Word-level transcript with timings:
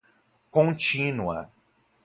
contínua 0.55 1.41